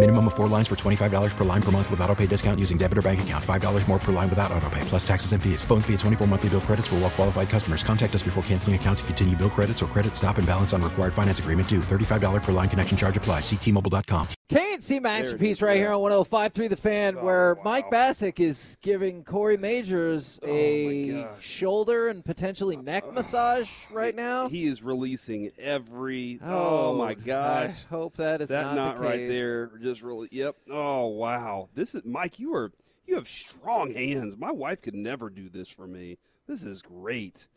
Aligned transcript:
Minimum 0.00 0.28
of 0.28 0.34
four 0.34 0.48
lines 0.48 0.66
for 0.66 0.76
$25 0.76 1.36
per 1.36 1.44
line 1.44 1.60
per 1.60 1.70
month 1.70 1.90
with 1.90 2.00
auto 2.00 2.14
pay 2.14 2.26
discount 2.26 2.58
using 2.58 2.78
debit 2.78 2.96
or 2.96 3.02
bank 3.02 3.22
account. 3.22 3.44
$5 3.44 3.86
more 3.86 3.98
per 3.98 4.12
line 4.12 4.30
without 4.30 4.50
auto 4.50 4.70
pay, 4.70 4.80
plus 4.86 5.06
taxes 5.06 5.32
and 5.32 5.42
fees. 5.42 5.62
Phone 5.62 5.82
fee 5.82 5.92
at 5.92 6.00
24 6.00 6.26
monthly 6.26 6.48
bill 6.48 6.62
credits 6.62 6.88
for 6.88 6.94
well 6.96 7.10
qualified 7.10 7.50
customers. 7.50 7.82
Contact 7.82 8.14
us 8.14 8.22
before 8.22 8.42
canceling 8.44 8.76
account 8.76 8.96
to 8.98 9.04
continue 9.04 9.36
bill 9.36 9.50
credits 9.50 9.82
or 9.82 9.86
credit 9.88 10.16
stop 10.16 10.38
and 10.38 10.46
balance 10.46 10.72
on 10.72 10.80
required 10.80 11.12
finance 11.12 11.38
agreement 11.38 11.68
due. 11.68 11.80
$35 11.80 12.42
per 12.42 12.52
line 12.52 12.70
connection 12.70 12.96
charge 12.96 13.18
applies. 13.18 13.42
Ctmobile.com. 13.42 14.28
K&C 14.48 14.98
masterpiece 14.98 15.62
right 15.62 15.76
here 15.76 15.92
on 15.92 16.00
105.3 16.00 16.68
The 16.70 16.76
Fan, 16.76 17.16
oh, 17.16 17.24
where 17.24 17.56
Mike 17.62 17.88
Bacsik 17.88 18.40
is 18.40 18.78
giving 18.82 19.22
Corey 19.22 19.56
Majors 19.56 20.40
oh, 20.42 20.48
a 20.48 21.28
shoulder 21.40 22.08
and 22.08 22.24
potentially 22.24 22.74
neck 22.76 23.12
massage 23.12 23.70
right 23.92 24.16
now. 24.16 24.48
He 24.48 24.64
is 24.66 24.82
releasing 24.82 25.52
every. 25.58 26.40
Oh, 26.42 26.90
Oh, 26.90 26.94
my 26.98 27.14
gosh. 27.14 27.70
I 27.70 27.94
hope 27.94 28.16
that 28.16 28.40
is 28.40 28.48
that 28.48 28.74
not, 28.74 28.96
the 28.96 29.02
right 29.02 29.28
there. 29.28 29.70
Just 29.80 29.89
really. 30.02 30.28
Yep. 30.30 30.56
Oh 30.70 31.06
wow. 31.06 31.68
This 31.74 31.94
is 31.94 32.04
Mike. 32.04 32.38
You 32.38 32.54
are 32.54 32.72
you 33.06 33.16
have 33.16 33.28
strong 33.28 33.92
hands. 33.92 34.36
My 34.36 34.52
wife 34.52 34.82
could 34.82 34.94
never 34.94 35.30
do 35.30 35.48
this 35.48 35.68
for 35.68 35.86
me. 35.86 36.18
This 36.46 36.64
is 36.64 36.82
great. 36.82 37.48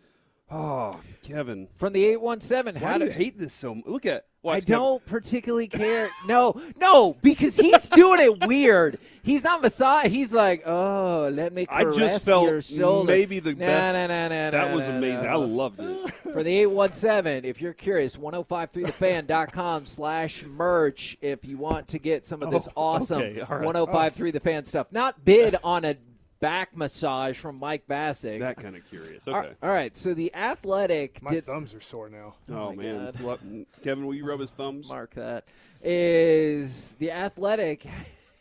Oh, 0.50 1.00
Kevin. 1.22 1.67
From 1.75 1.94
the 1.94 2.06
817, 2.06 2.81
how 2.81 2.98
do 2.98 3.00
do 3.00 3.06
you 3.06 3.12
hate 3.12 3.38
this 3.38 3.53
so 3.53 3.75
much? 3.75 3.86
Look 3.86 4.06
at. 4.06 4.25
I 4.45 4.59
don't 4.59 5.05
particularly 5.05 5.67
care. 5.67 6.09
No, 6.27 6.59
no, 6.77 7.16
because 7.22 7.55
he's 7.55 7.88
doing 7.89 8.19
it 8.19 8.45
weird. 8.47 9.00
He's 9.23 9.41
not 9.44 9.61
massage. 9.61 10.08
He's 10.08 10.33
like, 10.33 10.63
oh, 10.66 11.30
let 11.33 11.53
me 11.53 11.66
I 11.69 11.83
caress 11.83 11.95
just 11.97 12.25
felt 12.25 12.50
your 12.50 12.61
shoulder. 12.61 13.08
maybe 13.08 13.39
the 13.39 13.53
Nah, 13.53 13.59
best. 13.59 13.94
nah, 13.95 14.08
nah, 14.08 14.27
nah, 14.27 14.52
that 14.52 14.69
nah, 14.69 14.75
was 14.75 14.88
nah, 14.88 14.95
amazing. 14.97 15.25
nah. 15.25 15.31
I 15.31 15.35
loved 15.35 15.80
it. 15.80 16.09
For 16.13 16.44
the 16.44 16.58
817, 16.59 17.45
if 17.50 17.61
you're 17.61 17.72
curious, 17.73 18.17
1053thefan.com 18.17 19.85
slash 19.85 20.44
merch 20.44 21.17
if 21.22 21.45
you 21.45 21.57
want 21.57 21.88
to 21.89 22.00
get 22.00 22.25
some 22.25 22.41
of 22.44 22.52
this 22.52 22.67
Oh, 22.75 22.81
awesome 22.95 23.22
okay, 23.22 23.39
right. 23.50 23.61
1053 23.63 24.31
The 24.31 24.39
Fan 24.41 24.66
stuff. 24.66 24.88
Not 24.91 25.23
bid 25.23 25.55
on 25.63 25.85
a 25.85 25.95
back 26.44 26.75
massage 26.75 27.38
from 27.39 27.58
Mike 27.58 27.88
Bacsik. 27.88 28.39
that 28.39 28.58
kind 28.58 28.75
of 28.75 28.86
curious. 28.89 29.25
All- 29.25 29.36
Okay. 29.38 29.53
all 29.63 29.69
right, 29.69 29.95
so 29.95 30.13
the 30.13 30.36
Athletic 30.36 31.22
My 31.23 31.31
did 31.31 31.45
thumbs 31.45 31.73
are 31.73 31.80
sore 31.80 32.09
now. 32.09 32.35
Oh, 32.50 32.53
oh, 32.55 32.73
my 32.73 32.83
man. 32.83 33.05
God. 33.05 33.19
What- 33.22 33.39
Kevin, 33.81 34.05
will 34.05 34.13
you 34.13 34.25
rub 34.25 34.41
his 34.41 34.53
thumbs? 34.53 34.89
mark 34.89 35.13
that 35.16 35.45
is 35.81 36.95
the 37.00 37.11
athletic 37.11 37.85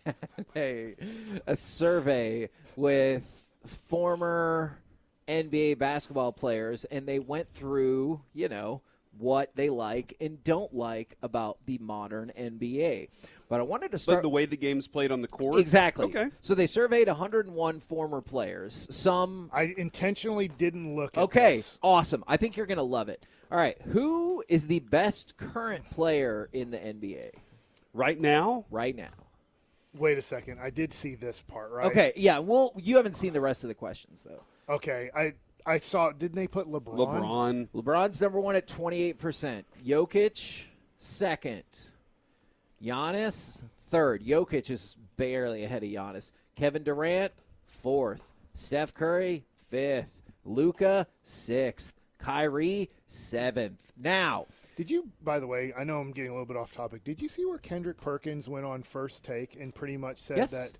had 0.05 0.14
a, 0.56 0.97
a 1.47 1.55
survey 1.56 2.48
with 2.77 3.44
former 3.67 4.78
nba 5.28 5.78
basketball 5.78 6.33
players 6.33 6.84
and 6.87 7.06
they 7.06 7.19
went 7.20 7.48
through 7.55 8.20
you 8.34 8.48
know 8.48 8.81
what 9.19 9.55
they 9.55 9.69
like 9.71 10.15
and 10.21 10.43
don't 10.45 10.75
like 10.75 11.17
about 11.23 11.59
the 11.67 11.79
modern 11.79 12.33
nba 12.39 13.09
but 13.49 13.61
i 13.61 13.63
wanted 13.63 13.91
to 13.91 13.97
Like 13.97 14.01
start 14.01 14.23
the 14.23 14.29
way 14.29 14.47
the 14.47 14.57
game's 14.57 14.89
played 14.89 15.13
on 15.13 15.21
the 15.23 15.29
court. 15.29 15.59
exactly 15.61 16.07
Okay. 16.07 16.31
so 16.41 16.55
they 16.55 16.67
surveyed 16.67 17.09
101 17.09 17.81
former 17.81 18.21
players 18.23 18.87
some 18.91 19.51
I 19.53 19.75
intentionally 19.77 20.49
didn't 20.49 20.95
look 20.97 21.17
at 21.17 21.25
Okay, 21.25 21.56
this. 21.56 21.78
awesome. 21.83 22.25
I 22.27 22.37
think 22.39 22.56
you're 22.56 22.67
going 22.67 22.78
to 22.78 22.83
love 22.83 23.09
it. 23.09 23.25
All 23.51 23.59
right, 23.59 23.77
who 23.83 24.43
is 24.49 24.67
the 24.67 24.81
best 24.81 25.37
current 25.37 25.84
player 25.84 26.49
in 26.53 26.71
the 26.71 26.78
NBA 26.78 27.31
Right 27.93 28.19
now, 28.19 28.65
right 28.71 28.97
now? 28.97 29.11
Wait 29.95 30.17
a 30.17 30.22
second. 30.22 30.59
I 30.59 30.71
did 30.71 30.95
see 30.95 31.15
this 31.17 31.43
part, 31.43 31.71
right? 31.71 31.84
Okay, 31.89 32.12
yeah. 32.17 32.39
Well, 32.39 32.72
you 32.77 32.97
haven't 32.97 33.15
seen 33.15 33.34
the 33.34 33.43
rest 33.43 33.62
of 33.62 33.69
the 33.69 33.75
questions 33.75 34.22
though. 34.27 34.43
Okay. 34.75 35.11
I 35.15 35.34
I 35.67 35.77
saw. 35.78 36.11
Didn't 36.12 36.37
they 36.37 36.49
put 36.49 36.67
LeBron? 36.67 36.97
LeBron. 36.97 37.69
LeBron's 37.75 38.21
number 38.21 38.41
one 38.41 38.56
at 38.56 38.67
28 38.67 39.19
percent. 39.19 39.67
Jokic 39.84 40.65
second. 40.99 41.65
Giannis 42.83 43.62
third. 43.89 44.25
Jokic 44.25 44.71
is 44.71 44.97
barely 45.17 45.65
ahead 45.65 45.83
of 45.83 45.89
Giannis. 45.91 46.33
Kevin 46.56 46.83
Durant 46.83 47.33
fourth. 47.67 48.33
Steph 48.55 48.93
Curry 48.95 49.45
fifth. 49.55 50.12
Luka 50.45 51.06
sixth. 51.22 51.95
Kyrie 52.19 52.89
seventh. 53.09 53.93
Now, 53.97 54.47
Did 54.77 54.91
you, 54.91 55.09
by 55.25 55.41
the 55.41 55.47
way, 55.47 55.72
I 55.77 55.83
know 55.84 56.01
I'm 56.01 56.12
getting 56.12 56.31
a 56.31 56.34
little 56.34 56.47
bit 56.47 56.56
off 56.56 56.72
topic. 56.72 57.03
Did 57.03 57.21
you 57.21 57.27
see 57.28 57.45
where 57.45 57.59
Kendrick 57.59 58.01
Perkins 58.01 58.49
went 58.49 58.65
on 58.65 58.83
first 58.84 59.25
take 59.25 59.56
and 59.61 59.75
pretty 59.75 59.97
much 59.97 60.21
said 60.21 60.37
Yes. 60.37 60.51
that 60.53 60.71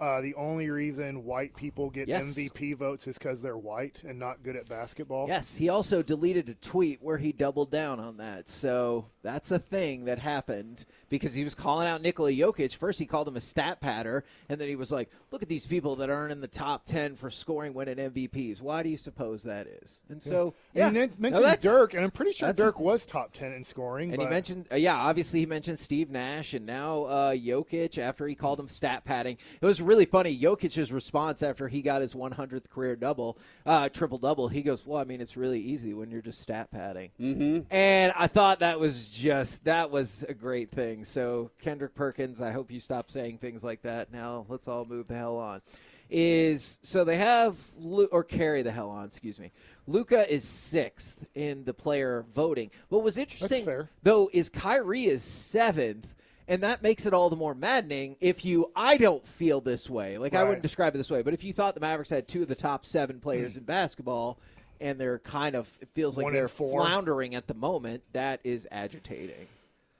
uh, 0.00 0.20
the 0.20 0.34
only 0.34 0.70
reason 0.70 1.24
white 1.24 1.54
people 1.54 1.88
get 1.90 2.08
Yes. 2.08 2.36
MVP 2.36 2.76
votes 2.76 3.06
is 3.06 3.16
because 3.18 3.40
they're 3.42 3.56
white 3.56 4.02
and 4.06 4.18
not 4.18 4.42
good 4.42 4.56
at 4.56 4.68
basketball? 4.68 5.28
Yes, 5.28 5.56
he 5.56 5.68
also 5.68 6.02
deleted 6.02 6.48
a 6.48 6.54
tweet 6.54 7.02
where 7.02 7.18
he 7.18 7.32
doubled 7.32 7.70
down 7.70 8.00
on 8.00 8.16
that. 8.16 8.48
So 8.48 9.06
that's 9.22 9.50
a 9.52 9.58
thing 9.58 10.04
that 10.06 10.18
happened 10.18 10.84
because 11.08 11.34
he 11.34 11.44
was 11.44 11.54
calling 11.54 11.86
out 11.86 12.02
Nikola 12.02 12.30
Jokic. 12.32 12.74
First, 12.76 12.98
he 12.98 13.06
called 13.06 13.28
him 13.28 13.36
a 13.36 13.40
stat 13.40 13.80
patter, 13.80 14.24
and 14.48 14.60
then 14.60 14.68
he 14.68 14.76
was 14.76 14.90
like, 14.90 15.10
"Look 15.30 15.42
at 15.42 15.48
these 15.48 15.66
people 15.66 15.96
that 15.96 16.10
aren't 16.10 16.32
in 16.32 16.40
the 16.40 16.48
top 16.48 16.84
ten 16.84 17.14
for 17.14 17.30
scoring, 17.30 17.72
winning 17.72 17.96
MVPs. 17.98 18.60
Why 18.60 18.82
do 18.82 18.88
you 18.88 18.96
suppose 18.96 19.44
that 19.44 19.66
is?" 19.66 20.00
And 20.08 20.22
so, 20.22 20.54
yeah, 20.74 20.88
And 20.88 20.96
he 20.96 21.02
No, 21.06 21.12
mentioned 21.18 21.44
that's- 21.44 21.62
Dirk, 21.62 21.94
and 21.94 22.02
I'm 22.04 22.10
pretty 22.10 22.32
sure 22.32 22.52
Dirk 22.52 22.80
was 22.80 23.06
top 23.06 23.32
10 23.32 23.52
in 23.52 23.62
scoring. 23.64 24.10
And 24.10 24.18
but 24.18 24.24
he 24.24 24.30
mentioned, 24.30 24.66
uh, 24.72 24.76
yeah, 24.76 24.96
obviously 24.96 25.40
he 25.40 25.46
mentioned 25.46 25.78
Steve 25.78 26.10
Nash 26.10 26.52
and 26.54 26.66
now 26.66 27.04
uh, 27.04 27.32
Jokic 27.32 27.96
after 27.98 28.26
he 28.26 28.34
called 28.34 28.58
him 28.60 28.68
stat 28.68 29.04
padding. 29.04 29.38
It 29.60 29.64
was 29.66 29.80
really 29.86 30.06
funny. 30.06 30.36
Jokic's 30.36 30.92
response 30.92 31.42
after 31.42 31.68
he 31.68 31.82
got 31.82 32.00
his 32.00 32.14
100th 32.14 32.70
career 32.70 32.96
double, 32.96 33.38
uh, 33.66 33.88
triple 33.88 34.18
double, 34.18 34.48
he 34.48 34.62
goes, 34.62 34.86
"Well, 34.86 35.00
I 35.00 35.04
mean, 35.04 35.20
it's 35.20 35.36
really 35.36 35.60
easy 35.60 35.94
when 35.94 36.10
you're 36.10 36.22
just 36.22 36.40
stat 36.40 36.70
padding." 36.70 37.10
Mm-hmm. 37.20 37.60
And 37.70 38.12
I 38.16 38.26
thought 38.26 38.60
that 38.60 38.78
was 38.80 39.10
just 39.10 39.64
that 39.64 39.90
was 39.90 40.24
a 40.28 40.34
great 40.34 40.70
thing. 40.70 41.04
So 41.04 41.50
Kendrick 41.60 41.94
Perkins, 41.94 42.40
I 42.40 42.52
hope 42.52 42.70
you 42.70 42.80
stop 42.80 43.10
saying 43.10 43.38
things 43.38 43.64
like 43.64 43.82
that. 43.82 44.12
Now 44.12 44.46
let's 44.48 44.68
all 44.68 44.84
move 44.84 45.08
the 45.08 45.14
hell 45.14 45.36
on. 45.36 45.62
Is 46.10 46.78
so 46.82 47.02
they 47.02 47.16
have 47.16 47.58
Lu- 47.78 48.08
or 48.12 48.22
carry 48.22 48.62
the 48.62 48.70
hell 48.70 48.90
on? 48.90 49.06
Excuse 49.06 49.40
me. 49.40 49.52
Luka 49.86 50.30
is 50.32 50.44
sixth 50.44 51.26
in 51.34 51.64
the 51.64 51.74
player 51.74 52.24
voting. 52.30 52.70
What 52.88 53.02
was 53.02 53.18
interesting 53.18 53.64
though 54.02 54.30
is 54.32 54.48
Kyrie 54.48 55.06
is 55.06 55.22
seventh, 55.22 56.14
and 56.48 56.62
that 56.62 56.82
makes 56.82 57.06
it 57.06 57.14
all 57.14 57.30
the 57.30 57.36
more 57.36 57.54
maddening. 57.54 58.16
If 58.20 58.44
you, 58.44 58.70
I 58.76 58.96
don't 58.96 59.26
feel 59.26 59.60
this 59.60 59.88
way. 59.88 60.18
Like 60.18 60.34
I 60.34 60.42
wouldn't 60.44 60.62
describe 60.62 60.94
it 60.94 60.98
this 60.98 61.10
way, 61.10 61.22
but 61.22 61.34
if 61.34 61.42
you 61.44 61.52
thought 61.52 61.74
the 61.74 61.80
Mavericks 61.80 62.10
had 62.10 62.28
two 62.28 62.42
of 62.42 62.48
the 62.48 62.54
top 62.54 62.84
seven 62.84 63.20
players 63.20 63.54
Hmm. 63.54 63.60
in 63.60 63.64
basketball, 63.64 64.38
and 64.80 64.98
they're 65.00 65.20
kind 65.20 65.54
of, 65.54 65.70
it 65.80 65.88
feels 65.92 66.16
like 66.16 66.24
One 66.24 66.32
they're 66.32 66.48
floundering 66.48 67.34
at 67.34 67.46
the 67.46 67.54
moment. 67.54 68.02
That 68.12 68.40
is 68.44 68.66
agitating. 68.70 69.46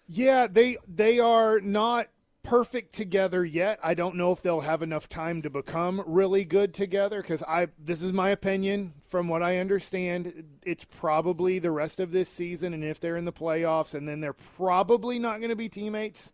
Yeah, 0.09 0.47
they 0.49 0.77
they 0.87 1.19
are 1.21 1.61
not 1.61 2.09
perfect 2.45 2.95
together 2.95 3.45
yet. 3.45 3.81
I 3.83 3.95
don't 3.95 4.15
know 4.15 4.31
if 4.31 4.43
they'll 4.43 4.61
have 4.61 4.83
enough 4.83 5.09
time 5.09 5.43
to 5.43 5.51
become 5.51 6.05
really 6.07 6.45
good 6.45 6.73
together 6.75 7.23
cuz 7.23 7.43
I 7.43 7.69
this 7.79 8.03
is 8.03 8.13
my 8.13 8.29
opinion 8.29 8.93
from 9.03 9.27
what 9.29 9.43
I 9.43 9.59
understand 9.59 10.45
it's 10.63 10.85
probably 10.85 11.59
the 11.59 11.73
rest 11.73 11.99
of 11.99 12.13
this 12.13 12.29
season 12.29 12.75
and 12.75 12.85
if 12.85 13.01
they're 13.01 13.17
in 13.17 13.25
the 13.25 13.33
playoffs 13.33 13.95
and 13.95 14.07
then 14.07 14.21
they're 14.21 14.35
probably 14.35 15.19
not 15.19 15.39
going 15.39 15.49
to 15.49 15.57
be 15.57 15.71
teammates 15.71 16.33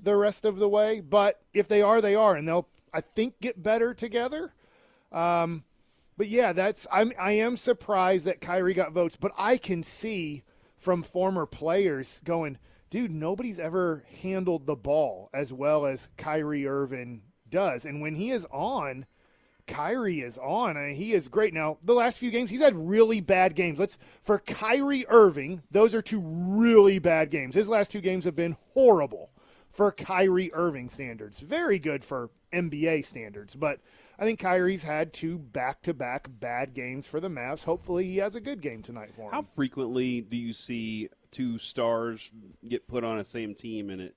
the 0.00 0.14
rest 0.14 0.44
of 0.44 0.58
the 0.58 0.68
way, 0.68 1.00
but 1.00 1.42
if 1.52 1.66
they 1.66 1.82
are 1.82 2.00
they 2.00 2.14
are 2.14 2.36
and 2.36 2.46
they'll 2.48 2.68
I 2.94 3.00
think 3.00 3.40
get 3.40 3.62
better 3.62 3.92
together. 3.92 4.54
Um 5.12 5.64
but 6.16 6.28
yeah, 6.28 6.52
that's 6.52 6.86
I'm 6.92 7.12
I 7.18 7.32
am 7.32 7.56
surprised 7.56 8.26
that 8.26 8.40
Kyrie 8.40 8.74
got 8.74 8.92
votes, 8.92 9.16
but 9.16 9.32
I 9.36 9.56
can 9.56 9.82
see 9.82 10.44
from 10.76 11.02
former 11.02 11.46
players 11.46 12.20
going, 12.24 12.58
dude, 12.90 13.10
nobody's 13.10 13.60
ever 13.60 14.04
handled 14.22 14.66
the 14.66 14.76
ball 14.76 15.30
as 15.32 15.52
well 15.52 15.86
as 15.86 16.08
Kyrie 16.16 16.66
Irving 16.66 17.22
does. 17.48 17.84
And 17.84 18.00
when 18.00 18.14
he 18.14 18.30
is 18.30 18.46
on, 18.50 19.06
Kyrie 19.66 20.20
is 20.20 20.38
on. 20.38 20.76
and 20.76 20.96
he 20.96 21.12
is 21.12 21.28
great. 21.28 21.54
Now, 21.54 21.78
the 21.82 21.94
last 21.94 22.18
few 22.18 22.30
games, 22.30 22.50
he's 22.50 22.62
had 22.62 22.74
really 22.74 23.20
bad 23.20 23.54
games. 23.54 23.78
Let's 23.78 23.98
for 24.22 24.38
Kyrie 24.38 25.06
Irving, 25.08 25.62
those 25.70 25.94
are 25.94 26.02
two 26.02 26.20
really 26.20 26.98
bad 26.98 27.30
games. 27.30 27.54
His 27.54 27.68
last 27.68 27.92
two 27.92 28.00
games 28.00 28.24
have 28.24 28.36
been 28.36 28.56
horrible 28.74 29.30
for 29.70 29.92
Kyrie 29.92 30.50
Irving 30.54 30.88
standards. 30.88 31.40
Very 31.40 31.78
good 31.78 32.02
for 32.02 32.30
NBA 32.52 33.04
standards, 33.04 33.54
but 33.54 33.80
I 34.18 34.24
think 34.24 34.40
Kyrie's 34.40 34.82
had 34.82 35.12
two 35.12 35.38
back-to-back 35.38 36.28
bad 36.28 36.74
games 36.74 37.06
for 37.06 37.20
the 37.20 37.28
Mavs. 37.28 37.64
Hopefully, 37.64 38.04
he 38.04 38.16
has 38.16 38.34
a 38.34 38.40
good 38.40 38.60
game 38.60 38.82
tonight 38.82 39.10
for 39.14 39.26
him. 39.26 39.32
How 39.32 39.42
frequently 39.42 40.22
do 40.22 40.36
you 40.36 40.52
see 40.52 41.08
two 41.30 41.58
stars 41.58 42.30
get 42.66 42.86
put 42.88 43.04
on 43.04 43.18
a 43.18 43.24
same 43.24 43.54
team 43.54 43.90
and 43.90 44.00
it 44.00 44.14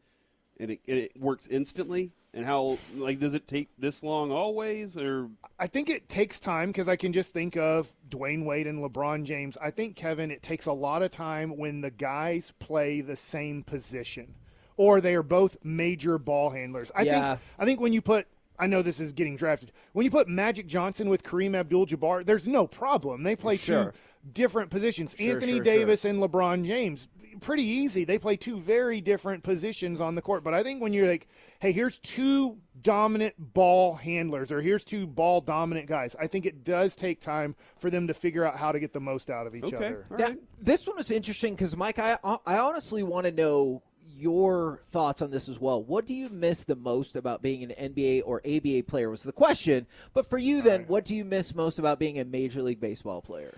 and 0.59 0.71
it, 0.71 0.79
and 0.87 0.97
it 0.97 1.11
works 1.19 1.47
instantly? 1.47 2.11
And 2.33 2.45
how 2.45 2.77
like 2.95 3.19
does 3.19 3.33
it 3.33 3.45
take 3.47 3.69
this 3.77 4.03
long 4.03 4.31
always? 4.31 4.97
Or 4.97 5.29
I 5.59 5.67
think 5.67 5.89
it 5.89 6.07
takes 6.07 6.39
time 6.39 6.69
because 6.69 6.87
I 6.87 6.95
can 6.95 7.11
just 7.11 7.33
think 7.33 7.57
of 7.57 7.91
Dwyane 8.09 8.45
Wade 8.45 8.67
and 8.67 8.79
LeBron 8.79 9.23
James. 9.25 9.57
I 9.61 9.69
think 9.71 9.95
Kevin, 9.97 10.31
it 10.31 10.41
takes 10.41 10.65
a 10.67 10.71
lot 10.73 11.01
of 11.01 11.11
time 11.11 11.57
when 11.57 11.81
the 11.81 11.91
guys 11.91 12.53
play 12.59 13.01
the 13.01 13.17
same 13.17 13.63
position, 13.63 14.33
or 14.77 15.01
they 15.01 15.13
are 15.15 15.23
both 15.23 15.57
major 15.63 16.17
ball 16.17 16.51
handlers. 16.51 16.89
I 16.95 17.01
Yeah. 17.01 17.35
think 17.35 17.41
I 17.59 17.65
think 17.65 17.81
when 17.81 17.91
you 17.93 18.01
put 18.01 18.27
I 18.59 18.67
know 18.67 18.83
this 18.83 18.99
is 18.99 19.11
getting 19.11 19.35
drafted. 19.35 19.71
When 19.93 20.05
you 20.05 20.11
put 20.11 20.27
Magic 20.27 20.67
Johnson 20.67 21.09
with 21.09 21.23
Kareem 21.23 21.55
Abdul-Jabbar, 21.55 22.25
there's 22.25 22.45
no 22.47 22.67
problem. 22.67 23.23
They 23.23 23.35
play 23.35 23.57
Sure. 23.57 23.85
two 23.85 23.91
different 24.33 24.69
positions. 24.69 25.15
Sure, 25.17 25.33
Anthony 25.33 25.53
sure, 25.53 25.63
Davis 25.63 26.05
and 26.05 26.19
LeBron 26.19 26.65
James, 26.65 27.07
pretty 27.39 27.63
easy. 27.63 28.03
They 28.03 28.19
play 28.19 28.35
two 28.35 28.57
very 28.57 29.01
different 29.01 29.43
positions 29.43 30.01
on 30.01 30.15
the 30.15 30.21
court. 30.21 30.43
But 30.43 30.53
I 30.53 30.63
think 30.63 30.81
when 30.81 30.93
you're 30.93 31.07
like, 31.07 31.27
hey, 31.59 31.71
here's 31.71 31.99
two 31.99 32.57
dominant 32.81 33.35
ball 33.37 33.95
handlers, 33.95 34.51
or 34.51 34.61
here's 34.61 34.83
two 34.83 35.07
ball 35.07 35.41
dominant 35.41 35.87
guys, 35.87 36.15
I 36.19 36.27
think 36.27 36.45
it 36.45 36.63
does 36.63 36.95
take 36.95 37.21
time 37.21 37.55
for 37.79 37.89
them 37.89 38.07
to 38.07 38.13
figure 38.13 38.45
out 38.45 38.55
how 38.55 38.71
to 38.71 38.79
get 38.79 38.93
the 38.93 38.99
most 38.99 39.29
out 39.29 39.47
of 39.47 39.55
each 39.55 39.65
okay, 39.65 39.75
other. 39.75 40.05
all 40.11 40.17
Now, 40.17 40.29
this 40.59 40.85
one 40.85 40.97
was 40.97 41.11
interesting 41.11 41.55
because 41.55 41.75
Mike, 41.75 41.99
I 41.99 42.17
I 42.23 42.57
honestly 42.59 43.03
want 43.03 43.25
to 43.25 43.31
know 43.31 43.83
your 44.21 44.79
thoughts 44.89 45.21
on 45.21 45.31
this 45.31 45.49
as 45.49 45.59
well. 45.59 45.83
What 45.83 46.05
do 46.05 46.13
you 46.13 46.29
miss 46.29 46.63
the 46.63 46.75
most 46.75 47.15
about 47.15 47.41
being 47.41 47.63
an 47.63 47.93
NBA 47.93 48.21
or 48.25 48.41
ABA 48.45 48.83
player? 48.83 49.09
Was 49.09 49.23
the 49.23 49.31
question. 49.31 49.87
But 50.13 50.27
for 50.27 50.37
you, 50.37 50.61
then, 50.61 50.85
what 50.87 51.05
do 51.05 51.15
you 51.15 51.25
miss 51.25 51.55
most 51.55 51.79
about 51.79 51.97
being 51.97 52.19
a 52.19 52.25
Major 52.25 52.61
League 52.61 52.79
Baseball 52.79 53.21
player? 53.21 53.53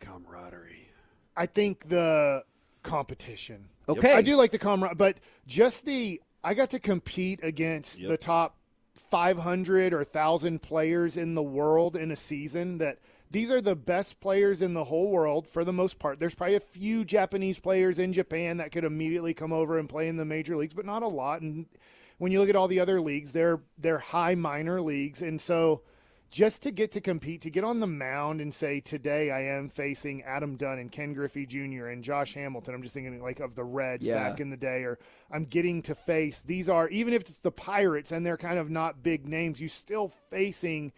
The 0.00 0.06
camaraderie. 0.06 0.88
I 1.36 1.46
think 1.46 1.88
the 1.88 2.44
competition. 2.82 3.68
Okay. 3.88 4.14
I 4.14 4.22
do 4.22 4.36
like 4.36 4.50
the 4.50 4.58
camaraderie, 4.58 4.96
but 4.96 5.18
just 5.46 5.86
the 5.86 6.20
I 6.42 6.54
got 6.54 6.70
to 6.70 6.78
compete 6.80 7.40
against 7.42 8.00
Yep. 8.00 8.08
the 8.08 8.16
top 8.16 8.56
500 8.94 9.92
or 9.92 10.02
1000 10.02 10.60
players 10.62 11.16
in 11.16 11.34
the 11.34 11.42
world 11.42 11.96
in 11.96 12.10
a 12.10 12.16
season 12.16 12.78
that 12.78 12.98
these 13.30 13.52
are 13.52 13.60
the 13.60 13.76
best 13.76 14.20
players 14.20 14.60
in 14.62 14.74
the 14.74 14.84
whole 14.84 15.10
world 15.10 15.46
for 15.46 15.64
the 15.64 15.72
most 15.72 15.98
part. 15.98 16.18
There's 16.18 16.34
probably 16.34 16.56
a 16.56 16.60
few 16.60 17.04
Japanese 17.04 17.60
players 17.60 17.98
in 17.98 18.12
Japan 18.12 18.56
that 18.56 18.72
could 18.72 18.84
immediately 18.84 19.34
come 19.34 19.52
over 19.52 19.78
and 19.78 19.88
play 19.88 20.08
in 20.08 20.16
the 20.16 20.24
major 20.24 20.56
leagues, 20.56 20.74
but 20.74 20.86
not 20.86 21.02
a 21.02 21.08
lot 21.08 21.42
and 21.42 21.66
when 22.18 22.32
you 22.32 22.40
look 22.40 22.50
at 22.50 22.56
all 22.56 22.68
the 22.68 22.80
other 22.80 23.00
leagues, 23.00 23.32
they're 23.32 23.60
they're 23.78 23.98
high 23.98 24.34
minor 24.34 24.80
leagues 24.82 25.22
and 25.22 25.40
so 25.40 25.82
just 26.30 26.62
to 26.62 26.70
get 26.70 26.92
to 26.92 27.00
compete, 27.00 27.40
to 27.42 27.50
get 27.50 27.64
on 27.64 27.80
the 27.80 27.86
mound 27.86 28.40
and 28.40 28.54
say, 28.54 28.78
today 28.80 29.30
I 29.32 29.42
am 29.56 29.68
facing 29.68 30.22
Adam 30.22 30.56
Dunn 30.56 30.78
and 30.78 30.90
Ken 30.92 31.12
Griffey 31.12 31.44
Jr. 31.44 31.86
and 31.88 32.04
Josh 32.04 32.34
Hamilton. 32.34 32.74
I'm 32.74 32.82
just 32.82 32.94
thinking 32.94 33.20
like 33.20 33.40
of 33.40 33.54
the 33.56 33.64
Reds 33.64 34.06
Yeah. 34.06 34.14
back 34.14 34.38
in 34.40 34.48
the 34.50 34.56
day, 34.56 34.84
or 34.84 34.98
I'm 35.30 35.44
getting 35.44 35.82
to 35.82 35.94
face 35.94 36.42
these 36.42 36.68
are, 36.68 36.88
even 36.88 37.14
if 37.14 37.22
it's 37.22 37.38
the 37.38 37.50
Pirates 37.50 38.12
and 38.12 38.24
they're 38.24 38.36
kind 38.36 38.58
of 38.58 38.70
not 38.70 39.02
big 39.02 39.26
names, 39.26 39.60
you 39.60 39.68
still 39.68 40.08
facing 40.30 40.92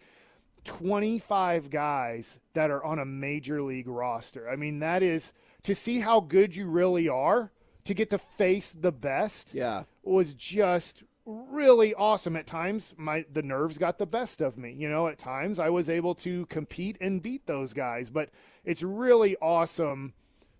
25 0.63 1.69
guys 1.69 2.39
that 2.53 2.71
are 2.71 2.83
on 2.83 2.99
a 2.99 3.05
major 3.05 3.61
league 3.61 3.87
roster. 3.87 4.49
I 4.49 4.55
mean, 4.55 4.79
that 4.79 5.03
is 5.03 5.33
to 5.63 5.73
see 5.75 5.99
how 5.99 6.19
good 6.19 6.55
you 6.55 6.67
really 6.67 7.09
are, 7.09 7.51
to 7.85 7.93
get 7.93 8.09
to 8.11 8.17
face 8.17 8.73
the 8.73 8.91
best 8.91 9.53
Yeah. 9.53 9.83
was 10.03 10.33
just 10.33 11.03
really 11.25 11.93
awesome 11.93 12.35
at 12.35 12.47
times. 12.47 12.93
My 12.97 13.25
the 13.31 13.43
nerves 13.43 13.77
got 13.77 13.97
the 13.97 14.05
best 14.05 14.41
of 14.41 14.57
me 14.57 14.73
you 14.73 14.89
know 14.89 15.07
at 15.07 15.17
times 15.17 15.59
i 15.59 15.69
was 15.69 15.89
able 15.89 16.15
to 16.15 16.45
compete 16.47 16.97
and 16.99 17.21
beat 17.21 17.45
those 17.45 17.73
guys 17.73 18.09
but 18.09 18.29
it's 18.65 18.83
really 18.83 19.35
awesome 19.41 20.13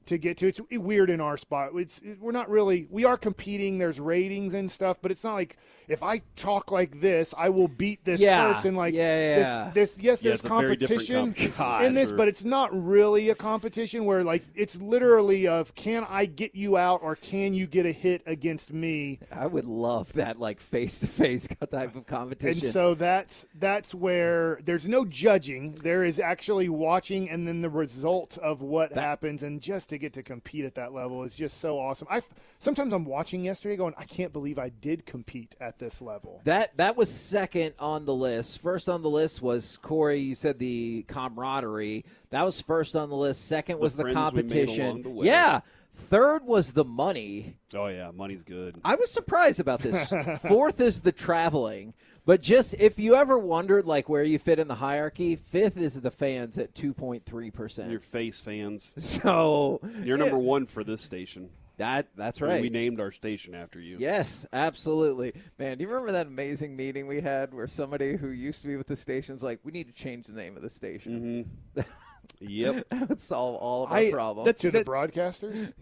to 0.05 0.17
get 0.17 0.37
to 0.37 0.47
it's 0.47 0.59
weird 0.71 1.09
in 1.09 1.21
our 1.21 1.37
spot 1.37 1.71
it's 1.75 1.99
it- 1.99 2.19
we're 2.19 2.31
not 2.31 2.49
really 2.49 2.87
we 2.89 3.05
are 3.05 3.17
competing 3.17 3.77
there's 3.77 3.99
ratings 3.99 4.53
and 4.53 4.69
stuff 4.71 4.97
but 5.01 5.11
it's 5.11 5.23
not 5.23 5.33
like 5.33 5.57
if 5.87 6.01
i 6.03 6.21
talk 6.35 6.71
like 6.71 7.01
this 7.01 7.33
i 7.37 7.49
will 7.49 7.67
beat 7.67 8.03
this 8.05 8.21
Yeah. 8.21 8.51
person 8.53 8.75
like 8.75 8.93
Yeah, 8.93 9.37
yeah. 9.37 9.71
this, 9.73 9.95
this 9.95 10.03
yes 10.03 10.23
Yeah, 10.23 10.29
there's 10.29 10.39
it's 10.39 10.45
a 10.45 10.49
very 10.59 10.75
different 10.75 11.07
competition 11.07 11.51
comp- 11.55 11.81
in 11.85 11.93
this 11.93 12.09
God, 12.11 12.17
but 12.17 12.27
it's 12.27 12.43
not 12.43 12.69
really 12.73 13.29
a 13.29 13.35
competition 13.35 14.05
where 14.05 14.23
like 14.23 14.43
it's 14.55 14.79
literally 14.81 15.47
of 15.47 15.73
can 15.75 16.05
i 16.09 16.25
get 16.25 16.55
you 16.55 16.77
out 16.77 17.01
or 17.03 17.15
can 17.15 17.53
you 17.53 17.67
get 17.67 17.85
a 17.85 17.91
hit 17.91 18.21
against 18.25 18.71
me 18.73 19.19
I 19.31 19.47
would 19.47 19.65
love 19.65 20.13
that, 20.13 20.39
like 20.39 20.59
face 20.59 20.99
to 21.01 21.07
face 21.07 21.47
type 21.71 21.95
of 21.95 22.05
competition. 22.05 22.63
and 22.63 22.73
so 22.73 22.93
that's 22.93 23.47
that's 23.55 23.93
where 23.95 24.59
there's 24.63 24.87
no 24.87 25.05
judging. 25.05 25.73
There 25.73 26.03
is 26.03 26.19
actually 26.19 26.69
watching, 26.69 27.29
and 27.29 27.47
then 27.47 27.61
the 27.61 27.69
result 27.69 28.37
of 28.37 28.61
what 28.61 28.93
happens, 28.93 29.43
and 29.43 29.59
just 29.61 29.92
to 29.93 29.97
get 29.97 30.13
to 30.13 30.23
compete 30.23 30.65
at 30.65 30.75
that 30.75 30.93
level 30.93 31.23
is 31.23 31.33
just 31.33 31.59
so 31.59 31.79
awesome. 31.79 32.07
I 32.11 32.21
sometimes 32.59 32.93
I'm 32.93 33.05
watching 33.05 33.43
yesterday, 33.43 33.75
going, 33.75 33.93
I 33.97 34.05
can't 34.05 34.33
believe 34.33 34.59
I 34.59 34.69
did 34.69 35.05
compete 35.05 35.55
at 35.59 35.79
this 35.79 36.01
level. 36.01 36.41
That 36.43 36.75
that 36.77 36.97
was 36.97 37.09
second 37.09 37.73
on 37.79 38.05
the 38.05 38.13
list. 38.13 38.59
First 38.59 38.89
on 38.89 39.01
the 39.01 39.09
list 39.09 39.41
was 39.41 39.77
Corey. 39.77 40.19
You 40.19 40.35
said 40.35 40.59
the 40.59 41.03
camaraderie. 41.07 42.05
That 42.31 42.43
was 42.43 42.59
first 42.59 42.95
on 42.95 43.09
the 43.09 43.15
list. 43.15 43.47
Second 43.47 43.79
was 43.79 43.95
the, 43.95 44.03
friends 44.03 44.15
competition. 44.15 45.03
the. 45.03 45.11
Yeah. 45.23 45.61
Third 45.95 46.43
was 46.43 46.73
the 46.73 46.83
money. 46.83 47.55
Oh 47.75 47.85
yeah, 47.85 48.09
money's 48.11 48.41
good. 48.41 48.79
I 48.83 48.95
was 48.95 49.11
surprised 49.11 49.59
about 49.59 49.81
this. 49.81 50.11
Fourth 50.47 50.81
is 50.81 51.01
the 51.01 51.11
traveling. 51.11 51.93
But 52.25 52.41
just 52.41 52.75
if 52.79 52.99
you 52.99 53.15
ever 53.15 53.37
wondered 53.37 53.85
like 53.85 54.07
where 54.07 54.23
you 54.23 54.39
fit 54.39 54.57
in 54.59 54.67
the 54.69 54.75
hierarchy, 54.75 55.35
fifth 55.35 55.75
is 55.77 55.99
the 55.99 56.11
fans 56.11 56.57
at 56.57 56.73
two 56.73 56.93
point 56.93 57.25
three 57.25 57.51
percent. 57.51 57.91
Your 57.91 57.99
face 57.99 58.39
fans. 58.39 58.93
So 58.97 59.81
You're 60.03 60.17
number 60.17 60.37
one 60.39 60.65
for 60.65 60.83
this 60.83 61.01
station. 61.01 61.49
that 61.77 62.07
that's 62.15 62.39
And 62.39 62.49
right. 62.49 62.61
We 62.61 62.69
named 62.69 62.99
our 63.01 63.11
station 63.11 63.53
after 63.55 63.79
you. 63.79 63.97
Yes, 63.99 64.45
absolutely. 64.53 65.33
Man, 65.59 65.77
do 65.77 65.83
you 65.83 65.89
remember 65.89 66.13
that 66.13 66.27
amazing 66.27 66.75
meeting 66.77 67.07
we 67.07 67.19
had 67.19 67.53
where 67.53 67.67
somebody 67.67 68.15
who 68.15 68.29
used 68.29 68.61
to 68.61 68.67
be 68.69 68.77
with 68.77 68.87
the 68.87 68.95
station's 68.95 69.43
like, 69.43 69.59
we 69.63 69.71
need 69.73 69.87
to 69.87 69.93
change 69.93 70.27
the 70.27 70.33
name 70.33 70.55
of 70.55 70.61
the 70.63 70.69
station? 70.69 71.45
Mm-hmm. 71.75 71.81
Yep. 72.39 72.85
that 72.89 73.09
would 73.09 73.19
solve 73.19 73.55
all 73.57 73.83
of 73.83 73.91
our 73.91 73.97
I- 73.97 74.11
problems. 74.11 74.45
that's- 74.45 74.61
To 74.61 74.71
the 74.71 74.85
broadcasters, 74.85 75.73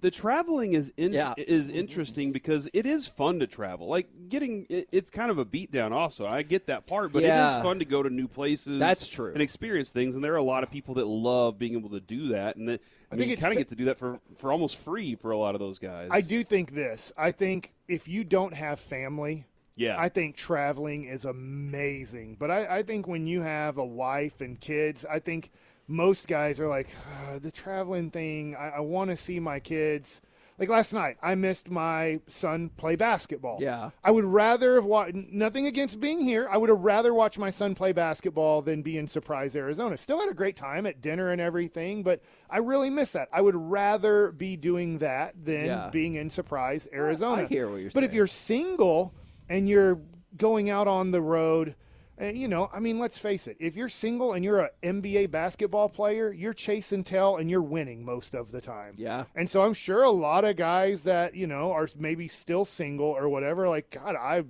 the 0.00 0.10
traveling 0.10 0.74
is 0.74 0.92
in, 0.96 1.12
Yeah. 1.12 1.34
is 1.38 1.68
mm-hmm. 1.68 1.76
interesting 1.78 2.32
because 2.32 2.68
it 2.74 2.84
is 2.86 3.08
fun 3.08 3.38
to 3.40 3.46
travel. 3.46 3.88
Like 3.88 4.08
getting, 4.28 4.66
it, 4.68 4.88
it's 4.92 5.10
kind 5.10 5.30
of 5.30 5.38
a 5.38 5.44
beatdown. 5.44 5.92
Also, 5.92 6.26
I 6.26 6.42
get 6.42 6.66
that 6.66 6.86
part, 6.86 7.12
but 7.12 7.22
it 7.22 7.26
Yeah. 7.28 7.56
is 7.56 7.62
fun 7.62 7.78
to 7.78 7.84
go 7.84 8.02
to 8.02 8.10
new 8.10 8.28
places. 8.28 8.78
That's 8.78 9.08
true. 9.08 9.32
and 9.32 9.40
experience 9.40 9.90
things. 9.90 10.14
And 10.14 10.22
there 10.22 10.34
are 10.34 10.38
a 10.38 10.42
lot 10.42 10.62
of 10.62 10.70
people 10.70 10.94
that 10.94 11.06
love 11.06 11.58
being 11.58 11.72
able 11.74 11.90
to 11.90 12.00
do 12.00 12.28
that. 12.28 12.56
And 12.56 12.68
that, 12.68 12.82
I, 13.10 13.16
think 13.16 13.20
mean, 13.20 13.30
you 13.30 13.36
kind 13.36 13.52
of 13.52 13.56
t- 13.56 13.60
get 13.60 13.68
to 13.68 13.74
do 13.76 13.84
that 13.86 13.98
for 13.98 14.20
for 14.36 14.52
almost 14.52 14.78
free 14.78 15.14
for 15.14 15.30
a 15.30 15.38
lot 15.38 15.54
of 15.54 15.60
those 15.60 15.78
guys. 15.78 16.08
I 16.10 16.20
do 16.20 16.44
think 16.44 16.72
this. 16.72 17.12
I 17.16 17.32
think 17.32 17.72
if 17.88 18.06
you 18.06 18.22
don't 18.24 18.52
have 18.52 18.78
family, 18.78 19.46
Yeah. 19.76 19.96
I 19.98 20.08
think 20.08 20.36
traveling 20.36 21.04
is 21.04 21.24
amazing. 21.24 22.36
But 22.38 22.50
I, 22.50 22.78
I 22.78 22.82
think 22.82 23.06
when 23.08 23.26
you 23.26 23.40
have 23.42 23.78
a 23.78 23.84
wife 23.84 24.40
and 24.40 24.60
kids, 24.60 25.04
I 25.04 25.20
think 25.20 25.50
most 25.88 26.28
guys 26.28 26.60
are 26.60 26.68
like, 26.68 26.88
"Uh, 27.28 27.38
the 27.38 27.50
traveling 27.50 28.10
thing, 28.10 28.56
I, 28.56 28.76
I 28.76 28.80
want 28.80 29.10
to 29.10 29.16
see 29.16 29.40
my 29.40 29.60
kids. 29.60 30.20
Like 30.58 30.70
last 30.70 30.94
night, 30.94 31.18
I 31.22 31.34
missed 31.34 31.68
my 31.68 32.18
son 32.28 32.70
play 32.78 32.96
basketball. 32.96 33.58
Yeah. 33.60 33.90
I 34.02 34.10
would 34.10 34.24
rather 34.24 34.76
have 34.76 34.86
watched, 34.86 35.14
nothing 35.14 35.66
against 35.66 36.00
being 36.00 36.18
here. 36.18 36.48
I 36.50 36.56
would 36.56 36.70
have 36.70 36.80
rather 36.80 37.12
watched 37.12 37.38
my 37.38 37.50
son 37.50 37.74
play 37.74 37.92
basketball 37.92 38.62
than 38.62 38.80
be 38.80 38.96
in 38.96 39.06
Surprise, 39.06 39.54
Arizona. 39.54 39.98
Still 39.98 40.18
had 40.18 40.30
a 40.30 40.34
great 40.34 40.56
time 40.56 40.86
at 40.86 41.02
dinner 41.02 41.30
and 41.32 41.42
everything, 41.42 42.02
but 42.02 42.22
I 42.48 42.56
really 42.56 42.88
miss 42.88 43.12
that. 43.12 43.28
I 43.34 43.42
would 43.42 43.54
rather 43.54 44.32
be 44.32 44.56
doing 44.56 44.96
that 44.98 45.34
than 45.44 45.66
Yeah. 45.66 45.90
being 45.90 46.14
in 46.14 46.30
Surprise, 46.30 46.88
Arizona. 46.90 47.42
I 47.42 47.46
hear 47.46 47.68
what 47.68 47.82
you're 47.82 47.90
But 47.90 48.04
if 48.04 48.14
you're 48.14 48.26
single 48.26 49.12
and 49.50 49.68
you're 49.68 50.00
going 50.38 50.70
out 50.70 50.88
on 50.88 51.10
the 51.10 51.20
road, 51.20 51.74
you 52.20 52.48
know, 52.48 52.70
I 52.72 52.80
mean, 52.80 52.98
let's 52.98 53.18
face 53.18 53.46
it. 53.46 53.56
If 53.60 53.76
you're 53.76 53.88
single 53.88 54.32
and 54.32 54.44
you're 54.44 54.60
an 54.60 54.70
NBA 54.82 55.30
basketball 55.30 55.88
player, 55.88 56.32
you're 56.32 56.54
chasing 56.54 57.04
tail 57.04 57.36
and 57.36 57.50
you're 57.50 57.62
winning 57.62 58.04
most 58.04 58.34
of 58.34 58.52
the 58.52 58.60
time. 58.60 58.94
Yeah. 58.96 59.24
And 59.34 59.48
so 59.48 59.62
I'm 59.62 59.74
sure 59.74 60.02
a 60.02 60.10
lot 60.10 60.44
of 60.44 60.56
guys 60.56 61.04
that 61.04 61.34
you 61.34 61.46
know 61.46 61.72
are 61.72 61.88
maybe 61.98 62.28
still 62.28 62.64
single 62.64 63.06
or 63.06 63.28
whatever, 63.28 63.68
like 63.68 63.90
God, 63.90 64.16
I, 64.16 64.44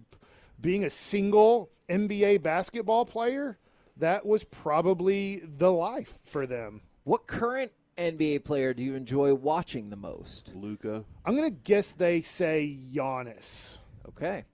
being 0.60 0.84
a 0.84 0.90
single 0.90 1.70
NBA 1.88 2.42
basketball 2.42 3.04
player, 3.04 3.58
that 3.96 4.24
was 4.24 4.44
probably 4.44 5.42
the 5.44 5.72
life 5.72 6.18
for 6.24 6.46
them. 6.46 6.82
what 7.04 7.26
current 7.26 7.72
NBA 7.96 8.44
player 8.44 8.74
do 8.74 8.82
you 8.82 8.94
enjoy 8.94 9.32
watching 9.34 9.88
the 9.88 9.96
most? 9.96 10.54
Luka. 10.54 11.02
I'm 11.24 11.34
gonna 11.34 11.50
guess 11.50 11.94
they 11.94 12.20
say 12.20 12.78
Giannis. 12.92 13.78
Okay. 14.08 14.44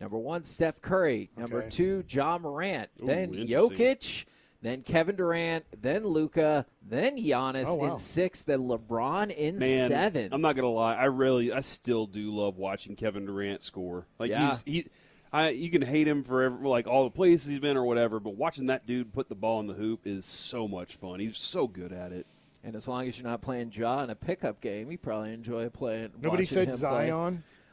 Number 0.00 0.18
one, 0.18 0.44
Steph 0.44 0.80
Curry. 0.80 1.30
Number 1.36 1.58
Okay. 1.60 1.68
two, 1.70 2.04
Ja 2.08 2.38
Morant. 2.38 2.88
Ooh, 3.02 3.06
then 3.06 3.34
interesting. 3.34 3.48
Jokic. 3.48 4.24
Then 4.62 4.82
Kevin 4.82 5.16
Durant. 5.16 5.64
Then 5.80 6.04
Luka. 6.06 6.66
Then 6.86 7.16
Giannis 7.16 7.64
Oh, 7.66 7.76
wow. 7.76 7.92
in 7.92 7.96
six. 7.96 8.42
Then 8.42 8.60
LeBron 8.68 9.30
in 9.30 9.56
Man, 9.58 9.88
seven. 9.88 10.28
I'm 10.32 10.40
not 10.42 10.54
gonna 10.56 10.68
lie. 10.70 10.94
I 10.96 11.04
really, 11.06 11.52
I 11.52 11.60
still 11.60 12.06
do 12.06 12.30
love 12.30 12.56
watching 12.58 12.94
Kevin 12.96 13.24
Durant 13.26 13.62
score. 13.62 14.06
Like 14.18 14.30
Yeah. 14.30 14.50
he's 14.50 14.84
he, 14.84 14.86
I 15.32 15.50
you 15.50 15.70
can 15.70 15.80
hate 15.82 16.06
him 16.08 16.22
for 16.24 16.42
every, 16.42 16.68
like 16.68 16.86
all 16.86 17.04
the 17.04 17.10
places 17.10 17.46
he's 17.48 17.58
been 17.60 17.76
or 17.76 17.84
whatever, 17.84 18.20
but 18.20 18.36
watching 18.36 18.66
that 18.66 18.84
dude 18.86 19.12
put 19.14 19.28
the 19.30 19.34
ball 19.34 19.60
in 19.60 19.66
the 19.66 19.74
hoop 19.74 20.06
is 20.06 20.26
so 20.26 20.66
much 20.68 20.94
fun. 20.96 21.20
He's 21.20 21.36
so 21.38 21.66
good 21.66 21.92
at 21.92 22.12
it. 22.12 22.26
and 22.62 22.76
as 22.76 22.86
long 22.86 23.08
as 23.08 23.18
you're 23.18 23.26
not 23.26 23.40
playing 23.40 23.72
Ja 23.72 24.02
in 24.02 24.10
a 24.10 24.14
pickup 24.14 24.60
game, 24.60 24.90
you 24.90 24.98
probably 24.98 25.32
enjoy 25.32 25.70
playing. 25.70 26.10
Nobody 26.20 26.42
watching 26.42 26.46
said 26.46 26.68
him 26.68 26.78
play. 26.78 27.10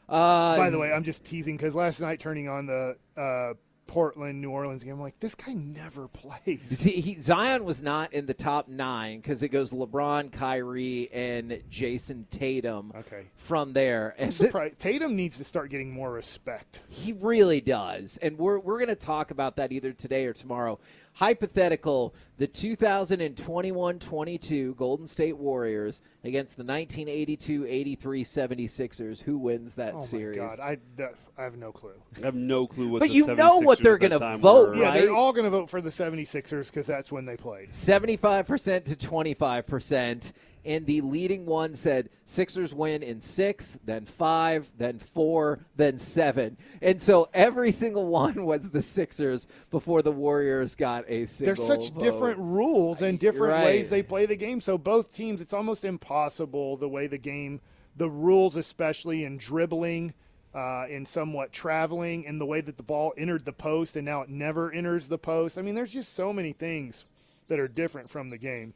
Uh, 0.08 0.56
By 0.56 0.70
the 0.70 0.78
way, 0.78 0.92
I'm 0.92 1.04
just 1.04 1.24
teasing 1.24 1.56
because 1.56 1.74
last 1.74 2.00
night 2.00 2.20
turning 2.20 2.48
on 2.48 2.66
the 2.66 2.96
uh, 3.16 3.54
Portland 3.86 4.40
New 4.40 4.50
Orleans 4.50 4.84
game, 4.84 4.94
I'm 4.94 5.00
like, 5.00 5.18
this 5.20 5.34
guy 5.34 5.52
never 5.54 6.08
plays. 6.12 6.78
See, 6.78 7.00
he, 7.00 7.14
Zion 7.14 7.64
was 7.64 7.82
not 7.82 8.12
in 8.12 8.26
the 8.26 8.34
top 8.34 8.68
nine 8.68 9.18
because 9.20 9.42
it 9.42 9.48
goes 9.48 9.70
LeBron, 9.70 10.30
Kyrie, 10.32 11.10
and 11.12 11.62
Jayson 11.70 12.26
Tatum. 12.30 12.92
Okay. 12.96 13.26
From 13.36 13.72
there, 13.72 14.14
I'm 14.18 14.24
and 14.24 14.34
surprised. 14.34 14.78
Tatum 14.78 15.16
needs 15.16 15.36
to 15.38 15.44
start 15.44 15.70
getting 15.70 15.90
more 15.90 16.12
respect. 16.12 16.82
he 16.88 17.12
really 17.14 17.60
does, 17.60 18.18
and 18.18 18.38
we're 18.38 18.58
we're 18.58 18.78
going 18.78 18.88
to 18.88 18.94
talk 18.94 19.30
about 19.30 19.56
that 19.56 19.72
either 19.72 19.92
today 19.92 20.26
or 20.26 20.32
tomorrow. 20.32 20.78
Hypothetical: 21.14 22.14
the 22.36 22.46
2021-22 22.46 24.76
Golden 24.76 25.08
State 25.08 25.36
Warriors 25.36 26.00
against 26.24 26.56
the 26.56 26.62
1982-83 26.64 27.98
76ers. 27.98 29.20
Who 29.22 29.38
wins 29.38 29.74
that 29.74 29.94
Oh 29.94 30.00
series? 30.00 30.38
my 30.38 30.46
god, 30.46 30.60
I, 30.60 30.78
that- 30.96 31.14
I 31.36 31.42
have 31.44 31.56
no 31.56 31.70
clue. 31.70 31.92
I 32.20 32.24
have 32.26 32.34
no 32.34 32.66
clue 32.66 32.88
what. 32.88 32.98
But 32.98 33.10
the 33.10 33.14
you 33.14 33.26
know 33.34 33.60
what 33.60 33.78
they're 33.78 33.96
gonna 33.98 34.18
vote, 34.38 34.70
were. 34.70 34.74
Yeah, 34.74 34.86
Right. 34.86 35.02
they're 35.02 35.14
all 35.14 35.32
going 35.32 35.44
to 35.44 35.50
vote 35.50 35.70
for 35.70 35.80
the 35.80 35.90
76ers 35.90 36.66
because 36.66 36.88
that's 36.88 37.12
when 37.12 37.26
they 37.26 37.36
played. 37.36 37.70
75% 37.70 38.84
to 38.86 38.96
25%. 38.96 40.32
And 40.64 40.84
the 40.86 41.00
leading 41.00 41.46
one 41.46 41.74
said 41.74 42.10
Sixers 42.24 42.74
win 42.74 43.02
in 43.02 43.20
six, 43.20 43.78
then 43.84 44.04
five, 44.04 44.70
then 44.76 44.98
four, 44.98 45.60
then 45.76 45.96
seven. 45.98 46.56
And 46.82 47.00
so 47.00 47.28
every 47.32 47.70
single 47.70 48.06
one 48.08 48.44
was 48.44 48.70
the 48.70 48.82
Sixers 48.82 49.48
before 49.70 50.02
the 50.02 50.12
Warriors 50.12 50.74
got 50.74 51.04
a 51.08 51.24
single 51.26 51.54
There's 51.54 51.66
such 51.66 51.90
vote. 51.92 52.00
different 52.02 52.38
rules 52.38 53.02
and 53.02 53.18
different 53.18 53.52
Right. 53.52 53.64
ways 53.64 53.88
they 53.90 54.02
play 54.02 54.26
the 54.26 54.36
game. 54.36 54.60
So 54.60 54.76
both 54.76 55.12
teams, 55.12 55.40
it's 55.40 55.54
almost 55.54 55.84
impossible 55.84 56.76
the 56.76 56.88
way 56.88 57.06
the 57.06 57.18
game, 57.18 57.60
the 57.96 58.10
rules, 58.10 58.56
especially 58.56 59.24
in 59.24 59.38
dribbling, 59.38 60.12
uh, 60.54 60.86
in 60.88 61.06
somewhat 61.06 61.52
traveling, 61.52 62.26
and 62.26 62.40
the 62.40 62.46
way 62.46 62.60
that 62.60 62.76
the 62.76 62.82
ball 62.82 63.12
entered 63.16 63.44
the 63.44 63.52
post 63.52 63.96
and 63.96 64.04
now 64.04 64.22
it 64.22 64.28
never 64.28 64.72
enters 64.72 65.08
the 65.08 65.18
post. 65.18 65.58
I 65.58 65.62
mean, 65.62 65.74
there's 65.74 65.92
just 65.92 66.14
so 66.14 66.32
many 66.32 66.52
things 66.52 67.04
that 67.48 67.58
are 67.58 67.68
different 67.68 68.10
from 68.10 68.28
the 68.28 68.38
game. 68.38 68.74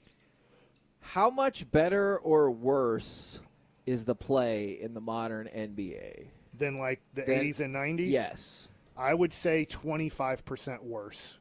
How 1.02 1.28
much 1.30 1.71
better 1.71 2.18
or 2.18 2.50
worse 2.50 3.40
is 3.87 4.04
the 4.04 4.14
play 4.14 4.78
in 4.80 4.94
the 4.94 5.00
modern 5.00 5.49
NBA? 5.49 6.26
Than 6.56 6.78
like 6.78 7.00
the 7.14 7.23
Then- 7.23 7.40
80s 7.44 7.61
and 7.61 7.75
90s. 7.75 8.11
Yes. 8.11 8.68
I 8.97 9.12
would 9.14 9.32
say 9.32 9.66
25% 9.66 10.85
worse. 10.85 11.38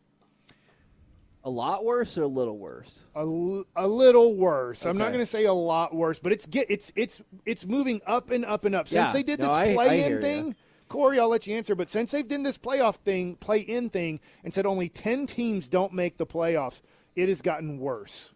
A 1.43 1.49
lot 1.49 1.83
worse 1.83 2.17
or 2.17 2.23
a 2.23 2.27
little 2.27 2.57
worse? 2.57 3.03
A, 3.15 3.19
l- 3.19 3.65
a 3.75 3.87
little 3.87 4.35
worse. 4.35 4.85
I'm 4.85 4.97
not 4.97 5.07
going 5.07 5.19
to 5.19 5.25
say 5.25 5.45
a 5.45 5.53
lot 5.53 5.93
worse, 5.93 6.19
but 6.19 6.31
it's 6.31 6.45
get 6.45 6.69
it's 6.69 6.91
it's 6.95 7.19
it's 7.47 7.65
moving 7.65 7.99
up 8.05 8.29
and 8.29 8.45
up 8.45 8.63
and 8.63 8.75
up. 8.75 8.87
Since 8.87 9.07
Yeah. 9.09 9.13
they 9.13 9.23
did 9.23 9.39
this 9.39 9.47
I- 9.47 9.71
I 9.71 9.73
play 9.73 9.97
hear 10.03 10.05
in 10.07 10.13
ya. 10.13 10.19
thing, 10.21 10.55
Corey, 10.87 11.19
I'll 11.19 11.29
let 11.29 11.47
you 11.47 11.55
answer. 11.55 11.73
But 11.73 11.89
since 11.89 12.11
they've 12.11 12.27
done 12.27 12.43
this 12.43 12.59
playoff 12.59 12.97
thing, 12.97 13.35
play 13.37 13.59
in 13.59 13.89
thing, 13.89 14.19
and 14.43 14.53
said 14.53 14.65
only 14.67 14.87
ten 14.87 15.25
teams 15.25 15.67
don't 15.67 15.93
make 15.93 16.17
the 16.17 16.27
playoffs, 16.27 16.81
it 17.15 17.27
has 17.27 17.41
gotten 17.41 17.79
worse. 17.79 18.31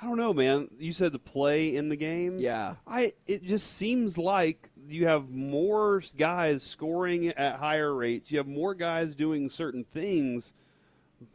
I 0.00 0.06
don't 0.06 0.16
know, 0.16 0.32
man. 0.32 0.68
You 0.78 0.92
said 0.92 1.12
the 1.12 1.18
play 1.18 1.76
in 1.76 1.88
the 1.88 1.96
game. 1.96 2.38
Yeah. 2.38 2.76
I. 2.86 3.12
It 3.26 3.44
just 3.44 3.76
seems 3.76 4.18
like 4.18 4.70
you 4.88 5.06
have 5.06 5.30
more 5.30 6.02
guys 6.16 6.62
scoring 6.62 7.28
at 7.28 7.56
higher 7.56 7.94
rates. 7.94 8.30
You 8.32 8.38
have 8.38 8.48
more 8.48 8.74
guys 8.74 9.14
doing 9.14 9.50
certain 9.50 9.84
things. 9.84 10.52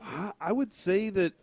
I, 0.01 0.31
I 0.39 0.51
would 0.51 0.73
say 0.73 1.09
that. 1.11 1.33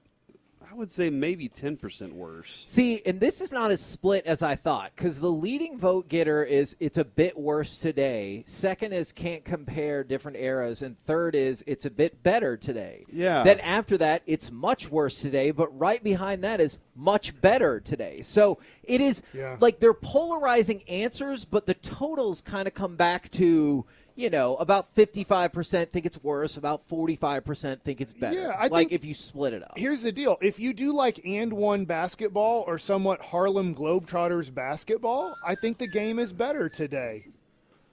I 0.72 0.74
would 0.74 0.90
say 0.90 1.10
maybe 1.10 1.48
ten 1.48 1.76
percent 1.76 2.14
worse. 2.14 2.62
See, 2.64 3.02
and 3.04 3.20
this 3.20 3.42
is 3.42 3.52
not 3.52 3.70
as 3.70 3.82
split 3.82 4.24
as 4.24 4.42
I 4.42 4.54
thought 4.54 4.92
because 4.96 5.20
the 5.20 5.30
leading 5.30 5.78
vote 5.78 6.08
getter 6.08 6.44
is 6.44 6.76
it's 6.80 6.96
a 6.96 7.04
bit 7.04 7.38
worse 7.38 7.76
today. 7.76 8.42
Second 8.46 8.94
is 8.94 9.12
can't 9.12 9.44
compare 9.44 10.02
different 10.02 10.38
eras, 10.38 10.80
and 10.80 10.98
third 10.98 11.34
is 11.34 11.62
it's 11.66 11.84
a 11.84 11.90
bit 11.90 12.22
better 12.22 12.56
today. 12.56 13.04
Yeah. 13.12 13.42
Then 13.42 13.60
after 13.60 13.98
that, 13.98 14.22
it's 14.24 14.50
much 14.50 14.90
worse 14.90 15.20
today, 15.20 15.50
but 15.50 15.78
right 15.78 16.02
behind 16.02 16.42
that 16.44 16.58
is 16.58 16.78
much 16.96 17.38
better 17.42 17.78
today. 17.78 18.22
So 18.22 18.58
it 18.82 19.02
is 19.02 19.22
Yeah. 19.34 19.58
like 19.60 19.78
they're 19.78 19.92
polarizing 19.92 20.84
answers, 20.88 21.44
but 21.44 21.66
the 21.66 21.74
totals 21.74 22.40
kind 22.40 22.66
of 22.66 22.72
come 22.72 22.96
back 22.96 23.30
to. 23.32 23.84
You 24.22 24.30
know, 24.30 24.54
about 24.54 24.86
fifty-five 24.86 25.52
percent 25.52 25.90
think 25.90 26.06
it's 26.06 26.22
worse. 26.22 26.56
About 26.56 26.84
forty-five 26.84 27.44
percent 27.44 27.82
think 27.82 28.00
it's 28.00 28.12
better. 28.12 28.40
Yeah, 28.40 28.54
I 28.56 28.68
like 28.68 28.92
if 28.92 29.04
you 29.04 29.14
split 29.14 29.52
it 29.52 29.64
up. 29.64 29.72
Here's 29.76 30.02
the 30.02 30.12
deal: 30.12 30.38
if 30.40 30.60
you 30.60 30.72
do 30.72 30.92
like 30.92 31.20
and 31.26 31.52
one 31.52 31.86
basketball 31.86 32.62
or 32.68 32.78
somewhat 32.78 33.20
Harlem 33.20 33.74
Globetrotters 33.74 34.54
basketball, 34.54 35.34
I 35.44 35.56
think 35.56 35.78
the 35.78 35.88
game 35.88 36.20
is 36.20 36.32
better 36.32 36.68
today. 36.68 37.26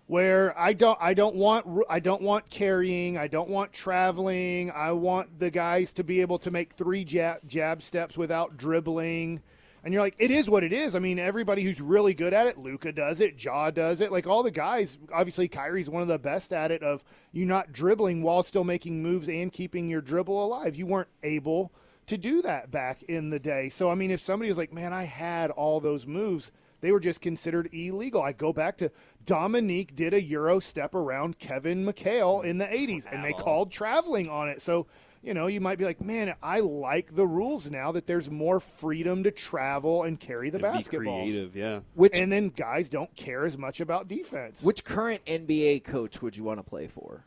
Where 0.05 0.53
I 0.55 0.73
don't, 0.73 0.99
I 1.01 1.15
don't 1.15 1.35
want, 1.35 1.65
I 1.89 1.99
don't 1.99 2.21
want 2.21 2.47
carrying, 2.51 3.17
I 3.17 3.27
don't 3.27 3.49
want 3.49 3.73
traveling. 3.73 4.69
I 4.69 4.91
want 4.91 5.39
the 5.39 5.49
guys 5.49 5.93
to 5.95 6.03
be 6.03 6.21
able 6.21 6.37
to 6.39 6.51
make 6.51 6.73
three 6.73 7.03
jab, 7.03 7.39
jab 7.47 7.81
steps 7.81 8.19
without 8.19 8.55
dribbling. 8.55 9.41
And 9.83 9.93
you're 9.93 10.03
like, 10.03 10.15
it 10.17 10.31
is 10.31 10.49
what 10.49 10.63
it 10.63 10.73
is. 10.73 10.95
I 10.95 10.99
mean, 10.99 11.19
everybody 11.19 11.63
who's 11.63 11.79
really 11.79 12.13
good 12.13 12.33
at 12.33 12.47
it, 12.47 12.57
Luka 12.57 12.91
does 12.91 13.21
it, 13.21 13.43
Ja 13.43 13.71
does 13.71 14.01
it. 14.01 14.11
Like 14.11 14.27
all 14.27 14.43
the 14.43 14.51
guys, 14.51 14.97
obviously 15.13 15.47
Kyrie's 15.47 15.89
one 15.89 16.01
of 16.01 16.07
the 16.07 16.19
best 16.19 16.51
at 16.51 16.71
it. 16.71 16.83
Of 16.83 17.03
you 17.31 17.45
not 17.45 17.71
dribbling 17.71 18.21
while 18.21 18.43
still 18.43 18.63
making 18.63 19.01
moves 19.01 19.29
and 19.29 19.51
keeping 19.51 19.87
your 19.87 20.01
dribble 20.01 20.43
alive. 20.43 20.75
You 20.75 20.85
weren't 20.85 21.09
able 21.23 21.71
to 22.07 22.17
do 22.17 22.41
that 22.41 22.71
back 22.71 23.03
in 23.03 23.29
the 23.29 23.39
day. 23.39 23.69
So 23.69 23.89
I 23.89 23.95
mean, 23.95 24.11
if 24.11 24.21
somebody 24.21 24.49
was 24.49 24.57
like, 24.57 24.73
man, 24.73 24.91
I 24.91 25.03
had 25.03 25.51
all 25.51 25.79
those 25.79 26.05
moves, 26.05 26.51
they 26.81 26.91
were 26.91 26.99
just 26.99 27.21
considered 27.21 27.69
illegal. 27.73 28.21
I 28.21 28.33
go 28.33 28.53
back 28.53 28.77
to 28.77 28.91
Dominique 29.25 29.95
did 29.95 30.13
a 30.13 30.21
Euro 30.21 30.59
step 30.59 30.95
around 30.95 31.39
Kevin 31.39 31.85
McHale 31.85 32.43
in 32.43 32.57
the 32.57 32.65
80s, 32.65 33.05
and 33.11 33.23
they 33.23 33.33
called 33.33 33.71
traveling 33.71 34.29
on 34.29 34.49
it. 34.49 34.61
So 34.61 34.87
you 35.23 35.33
know, 35.33 35.47
you 35.47 35.59
might 35.61 35.77
be 35.77 35.85
like, 35.85 35.99
man, 36.01 36.33
I 36.41 36.59
like 36.61 37.15
the 37.15 37.27
rules 37.27 37.69
now 37.69 37.91
that 37.91 38.07
there's 38.07 38.29
more 38.29 38.59
freedom 38.59 39.23
to 39.23 39.31
travel 39.31 40.03
and 40.03 40.19
carry 40.19 40.49
the 40.49 40.57
And 40.57 40.63
be 40.73 40.77
basketball. 40.77 41.21
creative. 41.23 41.55
Yeah. 41.55 41.81
Which 41.95 42.17
And 42.17 42.31
then 42.31 42.49
guys 42.49 42.89
don't 42.89 43.13
care 43.15 43.45
as 43.45 43.57
much 43.57 43.81
about 43.81 44.07
defense. 44.07 44.63
Which 44.63 44.83
current 44.85 45.23
NBA 45.25 45.83
coach 45.83 46.21
would 46.21 46.37
you 46.37 46.43
want 46.43 46.59
to 46.59 46.63
play 46.63 46.87
for? 46.87 47.23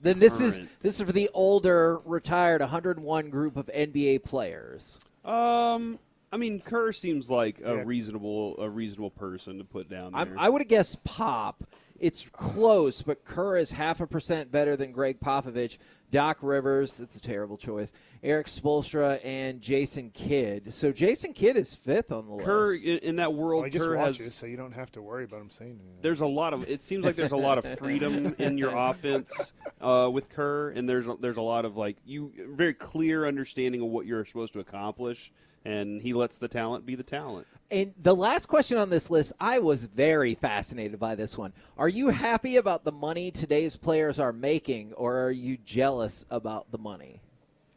Then 0.00 0.18
this 0.20 0.40
is 0.40 0.60
this 0.80 1.00
is 1.00 1.06
for 1.06 1.12
the 1.12 1.28
older, 1.34 1.98
retired 2.04 2.60
101 2.60 3.30
group 3.30 3.56
of 3.56 3.66
NBA 3.66 4.24
players. 4.24 4.98
Um. 5.24 5.98
I 6.30 6.36
mean, 6.36 6.60
Kerr 6.60 6.92
seems 6.92 7.30
like 7.30 7.58
a 7.64 7.76
Yeah. 7.76 7.82
reasonable 7.86 8.54
a 8.60 8.68
reasonable 8.68 9.10
person 9.10 9.56
to 9.58 9.64
put 9.64 9.88
down 9.88 10.12
there. 10.12 10.20
I'm, 10.20 10.38
I 10.38 10.50
would 10.50 10.60
have 10.60 10.68
guessed 10.68 11.02
Pop. 11.02 11.64
It's 11.98 12.28
close, 12.30 13.00
but 13.02 13.24
Kerr 13.24 13.56
is 13.56 13.72
half 13.72 14.00
a 14.02 14.06
percent 14.06 14.52
better 14.52 14.76
than 14.76 14.92
Gregg 14.92 15.20
Popovich. 15.20 15.78
Doc 16.10 16.38
Rivers, 16.40 16.96
that's 16.96 17.16
a 17.16 17.20
terrible 17.20 17.56
choice. 17.56 17.92
Erik 18.22 18.46
Spoelstra 18.46 19.20
and 19.24 19.60
Jason 19.60 20.10
Kidd. 20.10 20.72
So 20.74 20.90
Jason 20.90 21.32
Kidd 21.32 21.56
is 21.56 21.74
fifth 21.74 22.10
on 22.10 22.26
the 22.26 22.42
Kerr 22.42 22.72
list. 22.72 22.84
in, 22.84 22.98
in 22.98 23.16
that 23.16 23.32
world. 23.34 23.60
well, 23.60 23.66
I 23.66 23.70
just 23.70 23.84
Kerr 23.84 23.96
watch 23.96 24.18
has 24.18 24.20
it, 24.20 24.32
so 24.32 24.46
you 24.46 24.56
don't 24.56 24.72
have 24.72 24.90
to 24.92 25.02
worry 25.02 25.24
about 25.24 25.40
him 25.40 25.50
saying 25.50 25.72
anything. 25.72 26.02
there's 26.02 26.20
a 26.20 26.26
lot 26.26 26.54
of 26.54 26.68
it 26.68 26.82
seems 26.82 27.04
like 27.04 27.16
there's 27.16 27.32
a 27.32 27.36
lot 27.36 27.58
of 27.58 27.78
freedom 27.78 28.34
in 28.38 28.58
your 28.58 28.72
offense 28.76 29.52
uh, 29.80 30.08
with 30.12 30.28
Kerr, 30.30 30.70
and 30.70 30.88
there's 30.88 31.06
a, 31.06 31.16
there's 31.20 31.36
a 31.36 31.42
lot 31.42 31.64
of 31.64 31.76
like 31.76 31.96
you 32.04 32.32
very 32.54 32.74
clear 32.74 33.26
understanding 33.26 33.82
of 33.82 33.88
what 33.88 34.06
you're 34.06 34.24
supposed 34.24 34.54
to 34.54 34.60
accomplish, 34.60 35.32
and 35.64 36.00
he 36.00 36.12
lets 36.12 36.38
the 36.38 36.48
talent 36.48 36.86
be 36.86 36.94
the 36.94 37.02
talent. 37.02 37.46
And 37.70 37.92
the 38.00 38.16
last 38.16 38.46
question 38.46 38.78
on 38.78 38.88
this 38.88 39.10
list, 39.10 39.32
I 39.38 39.58
was 39.58 39.86
very 39.86 40.34
fascinated 40.34 40.98
by 40.98 41.14
this 41.14 41.36
one. 41.36 41.52
Are 41.76 41.88
you 41.88 42.08
happy 42.08 42.56
about 42.56 42.84
the 42.84 42.92
money 42.92 43.30
today's 43.30 43.76
players 43.76 44.18
are 44.18 44.32
making, 44.32 44.94
or 44.94 45.24
are 45.24 45.30
you 45.30 45.58
jealous 45.58 46.24
about 46.30 46.70
the 46.70 46.78
money? 46.78 47.20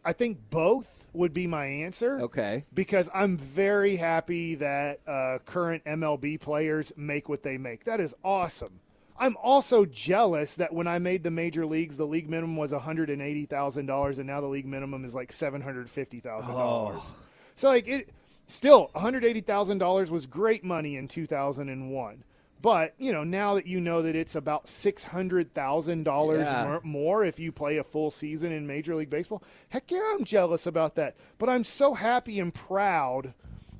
I 0.03 0.13
think 0.13 0.39
both 0.50 1.07
would 1.13 1.33
be 1.33 1.45
my 1.45 1.65
answer. 1.65 2.21
Okay. 2.21 2.65
Because 2.73 3.09
I'm 3.13 3.38
very 3.38 3.97
happy 3.97 4.55
that 4.55 5.00
uh, 5.05 5.39
current 5.45 5.83
MLB 5.85 6.39
players 6.39 6.91
make 6.95 7.29
what 7.29 7.43
they 7.43 7.57
make. 7.57 7.83
That 7.83 8.00
is 8.00 8.15
awesome. 8.23 8.79
I'm 9.19 9.38
also 9.38 9.85
jealous 9.85 10.55
that 10.55 10.73
when 10.73 10.88
I 10.88 10.97
made 10.97 11.21
the 11.21 11.29
major 11.29 11.65
leagues, 11.65 11.95
the 11.97 12.07
league 12.07 12.27
minimum 12.27 12.55
was 12.55 12.71
$180,000, 12.71 14.17
and 14.17 14.27
now 14.27 14.41
the 14.41 14.47
league 14.47 14.65
minimum 14.65 15.05
is 15.05 15.13
like 15.13 15.29
$750,000. 15.29 17.13
So, 17.55 17.70
like, 17.70 17.88
it 17.88 18.10
still 18.48 18.89
$180,000 18.96 20.10
was 20.10 20.25
great 20.27 20.63
money 20.63 20.98
in 20.98 21.08
2001. 21.08 22.24
But, 22.62 22.93
you 23.00 23.12
know, 23.12 23.24
now 23.24 23.55
that 23.55 23.65
you 23.65 23.81
know 23.81 24.03
that 24.03 24.15
it's 24.15 24.36
about 24.36 24.67
$600,000 24.67 26.39
Yeah. 26.46 26.63
more, 26.65 26.81
more 26.84 27.25
if 27.25 27.39
you 27.39 27.51
play 27.51 27.77
a 27.77 27.84
full 27.84 28.12
season 28.12 28.51
in 28.51 28.67
Major 28.67 28.93
League 28.96 29.10
Baseball, 29.10 29.41
heck 29.70 29.89
yeah, 29.89 30.13
I'm 30.13 30.24
jealous 30.24 30.67
about 30.67 30.96
that. 30.96 31.15
But 31.38 31.50
I'm 31.50 31.63
so 31.63 31.93
happy 31.93 32.39
and 32.39 32.53
proud 32.53 33.34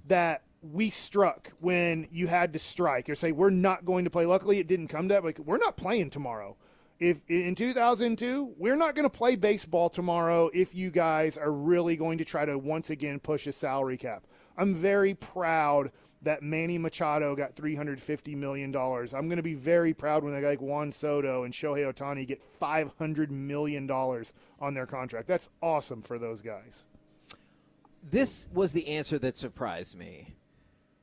that 0.08 0.42
we 0.64 0.90
struck 0.90 1.54
when 1.60 2.08
you 2.12 2.28
had 2.28 2.54
to 2.54 2.60
strike 2.60 3.10
or 3.10 3.16
say 3.16 3.32
we're 3.32 3.50
not 3.50 3.86
going 3.86 4.04
to 4.06 4.12
play. 4.12 4.26
Luckily, 4.26 4.60
it 4.60 4.68
didn't 4.68 4.88
come 4.88 5.08
to 5.08 5.14
that. 5.16 5.24
Like 5.24 5.40
we're 5.40 5.58
not 5.58 5.78
playing 5.78 6.10
tomorrow. 6.10 6.56
If 7.02 7.28
in 7.30 7.56
2002, 7.56 8.54
we're 8.60 8.76
not 8.76 8.94
going 8.94 9.10
to 9.10 9.10
play 9.10 9.36
baseball 9.36 9.90
tomorrow. 9.90 10.52
If 10.54 10.76
you 10.76 10.92
guys 10.92 11.36
are 11.36 11.52
really 11.52 11.96
going 11.96 12.20
to 12.20 12.26
try 12.26 12.46
to 12.46 12.60
once 12.60 12.92
again 12.92 13.20
push 13.20 13.48
a 13.48 13.52
salary 13.52 13.98
cap, 13.98 14.28
I'm 14.56 14.76
very 14.76 15.16
proud 15.16 15.92
that 16.22 16.44
Manny 16.44 16.78
Machado 16.78 17.36
got 17.36 17.56
$350 17.56 18.38
million. 18.38 18.76
I'm 18.76 19.28
going 19.28 19.38
to 19.38 19.42
be 19.42 19.56
very 19.56 19.96
proud 19.96 20.24
when 20.24 20.40
guy 20.40 20.50
like 20.50 20.62
Juan 20.62 20.92
Soto 20.92 21.44
and 21.44 21.52
Shohei 21.52 21.92
Ohtani 21.92 22.28
get 22.28 22.40
$500 22.62 23.32
million 23.32 23.90
on 23.90 24.74
their 24.76 24.86
contract. 24.86 25.28
That's 25.28 25.50
awesome 25.60 26.04
for 26.04 26.20
those 26.20 26.44
guys. 26.44 26.86
This 28.08 28.48
was 28.54 28.74
the 28.74 28.88
answer 28.88 29.18
that 29.18 29.38
surprised 29.38 29.98
me. 29.98 30.36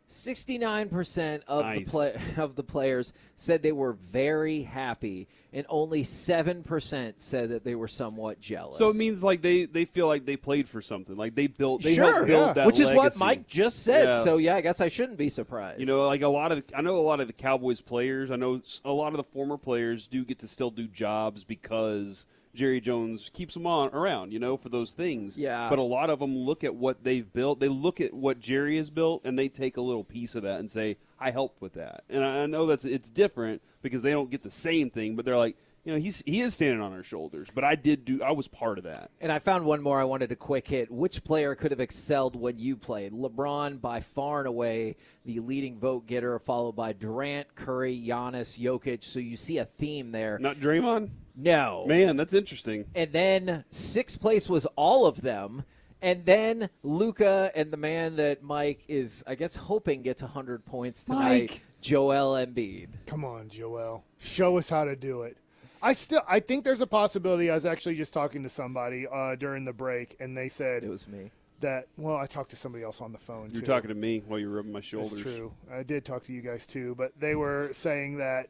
69% 0.09 1.43
of 1.47 1.65
Nice. 1.65 1.85
the 1.85 1.91
play, 1.91 2.21
of 2.37 2.57
the 2.57 2.63
players 2.63 3.13
said 3.37 3.63
they 3.63 3.73
were 3.73 3.93
very 3.93 4.63
happy 4.63 5.29
and 5.53 5.67
only 5.69 6.03
7% 6.03 7.13
said 7.17 7.51
that 7.51 7.65
they 7.65 7.75
were 7.75 7.89
somewhat 7.89 8.41
jealous. 8.41 8.79
So 8.79 8.89
it 8.89 8.97
means 8.97 9.23
like 9.23 9.43
they, 9.43 9.67
they 9.67 9.85
feel 9.85 10.07
like 10.07 10.25
they 10.25 10.37
played 10.37 10.69
for 10.69 10.81
something. 10.81 11.17
Like 11.17 11.35
they 11.35 11.47
built 11.47 11.83
they 11.83 11.95
sure, 11.95 12.05
helped 12.05 12.27
build 12.27 12.47
yeah. 12.49 12.53
that 12.55 12.67
which 12.67 12.81
is 12.81 12.91
what. 12.91 13.19
Mike 13.19 13.47
just 13.47 13.83
said. 13.83 14.05
Yeah. 14.07 14.21
So 14.21 14.37
yeah, 14.37 14.57
I 14.57 14.61
guess 14.61 14.81
I 14.81 14.89
shouldn't 14.89 15.19
be 15.19 15.29
surprised. 15.29 15.81
You 15.81 15.87
know, 15.87 16.03
like 16.07 16.23
a 16.23 16.29
lot 16.29 16.53
of 16.53 16.63
I 16.75 16.83
know 16.83 16.97
a 16.97 16.99
lot 16.99 17.21
of 17.21 17.27
the 17.27 17.33
Cowboys 17.33 17.81
players. 17.81 18.31
I 18.31 18.37
know 18.37 18.61
a 18.85 18.93
lot 18.93 19.09
of 19.09 19.17
the 19.17 19.25
former 19.25 19.57
players 19.57 20.07
do 20.07 20.25
get 20.25 20.39
to 20.41 20.49
still 20.49 20.71
do 20.71 20.87
jobs 20.87 21.45
because 21.45 22.27
Jerry 22.59 22.81
Jones 22.81 23.31
keeps 23.33 23.55
them 23.55 23.67
on 23.67 23.91
around. 23.91 24.33
You 24.33 24.39
know, 24.39 24.57
for 24.57 24.69
those 24.69 24.93
things. 24.93 25.39
Yeah. 25.39 25.69
But 25.71 25.79
a 25.79 25.83
lot 25.83 26.11
of 26.11 26.19
them 26.19 26.37
look 26.37 26.65
at 26.65 26.75
what 26.75 27.05
they've 27.05 27.33
built. 27.33 27.61
They 27.61 27.69
look 27.69 28.01
at 28.01 28.13
what 28.13 28.41
Jerry 28.41 28.77
has 28.77 28.91
built, 28.91 29.23
and 29.25 29.39
they 29.39 29.49
take 29.49 29.77
a 29.77 29.81
little 29.81 30.05
piece 30.05 30.35
of 30.35 30.43
that 30.43 30.61
and 30.61 30.71
say, 30.71 30.99
"I 31.19 31.31
helped 31.31 31.63
with 31.63 31.75
that." 31.75 32.05
And 32.09 32.25
I 32.25 32.43
I 32.43 32.47
know 32.47 32.67
that's 32.67 32.85
it's 32.85 33.09
different 33.09 33.63
because 33.83 34.03
they 34.03 34.11
don't 34.11 34.31
get 34.31 34.43
the 34.43 34.51
same 34.51 34.91
thing, 34.91 35.17
but 35.17 35.25
they're 35.25 35.37
like, 35.37 35.57
you 35.85 35.93
know, 35.93 36.01
he's 36.01 36.23
he 36.27 36.41
is 36.41 36.55
standing 36.55 36.83
on 36.83 36.93
our 36.93 37.03
shoulders. 37.03 37.49
But 37.55 37.65
I 37.65 37.75
did 37.75 38.05
do. 38.05 38.23
I 38.23 38.33
was 38.33 38.47
part 38.47 38.79
of 38.79 38.85
that. 38.85 39.11
And 39.21 39.33
I 39.33 39.39
found 39.39 39.65
one 39.65 39.81
more 39.81 40.01
I 40.01 40.05
wanted 40.05 40.29
to 40.29 40.37
quick 40.37 40.69
hit. 40.69 40.91
Which 40.91 41.25
player 41.25 41.55
could 41.55 41.71
have 41.71 41.81
excelled 41.81 42.37
when 42.37 42.59
you 42.59 42.77
played? 42.77 43.13
LeBron, 43.13 43.81
by 43.81 44.01
far 44.01 44.41
and 44.41 44.49
away, 44.49 44.97
the 45.25 45.41
leading 45.41 45.79
vote 45.79 46.07
getter, 46.07 46.39
followed 46.39 46.73
by 46.73 46.93
Durant, 46.93 47.55
Curry, 47.55 48.05
Giannis, 48.07 48.59
Jokic. 48.59 49.03
So 49.03 49.19
you 49.19 49.37
see 49.37 49.59
a 49.59 49.65
theme 49.65 50.13
there. 50.13 50.39
Not 50.39 50.57
Draymond. 50.57 51.11
No. 51.39 51.85
Man, 51.87 52.17
that's 52.17 52.35
interesting. 52.35 52.85
And 52.95 53.13
then 53.13 53.65
sixth 53.71 54.21
place 54.21 54.49
was 54.49 54.67
all 54.77 55.07
of 55.07 55.23
them. 55.23 55.65
And 56.03 56.25
then 56.25 56.69
Luka 56.83 57.51
and 57.57 57.71
the 57.73 57.77
man 57.77 58.17
that 58.17 58.43
Mike 58.43 58.85
is, 58.89 59.25
I 59.27 59.35
guess, 59.35 59.57
hoping 59.57 60.03
gets 60.03 60.21
100 60.23 60.65
points 60.65 61.05
tonight, 61.05 61.51
Mike. 61.51 61.65
Joel 61.81 62.35
Embiid. 62.45 62.89
Come 63.07 63.25
on, 63.25 63.49
Joel. 63.49 64.05
Show 64.19 64.59
us 64.59 64.69
how 64.69 64.85
to 64.85 64.95
do 64.97 65.23
it. 65.23 65.37
I 65.81 65.93
still 65.93 66.23
I 66.29 66.41
think 66.41 66.65
there's 66.65 66.81
a 66.81 66.87
possibility. 66.89 67.51
I 67.51 67.55
was 67.55 67.65
actually 67.67 67.95
just 67.95 68.13
talking 68.13 68.43
to 68.43 68.49
somebody 68.49 69.07
uh, 69.13 69.37
during 69.37 69.65
the 69.65 69.73
break, 69.73 70.17
and 70.19 70.37
they 70.37 70.49
said 70.49 70.83
It 70.83 70.91
was 70.91 71.07
me. 71.07 71.31
that. 71.61 71.87
Well, 71.97 72.17
I 72.17 72.27
talked 72.27 72.51
to 72.51 72.57
somebody 72.57 72.83
else 72.83 73.01
on 73.01 73.13
the 73.13 73.19
phone. 73.19 73.51
You're 73.53 73.61
too. 73.61 73.67
talking 73.67 73.89
to 73.89 73.95
me 73.95 74.23
while 74.27 74.41
you're 74.41 74.51
rubbing 74.51 74.73
my 74.73 74.81
shoulders. 74.81 75.13
That's 75.23 75.37
true. 75.37 75.53
I 75.73 75.85
did 75.85 76.05
talk 76.05 76.25
to 76.25 76.33
you 76.33 76.41
guys 76.43 76.67
too, 76.67 76.97
but 76.97 77.13
they 77.21 77.37
were 77.37 77.69
saying 77.73 78.17
that 78.19 78.49